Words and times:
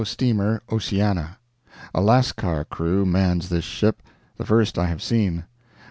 steamer 0.03 0.63
'Oceana'. 0.71 1.37
A 1.93 2.01
Lascar 2.01 2.63
crew 2.67 3.05
mans 3.05 3.49
this 3.49 3.63
ship 3.65 4.01
the 4.35 4.43
first 4.43 4.79
I 4.79 4.87
have 4.87 4.99
seen. 5.03 5.45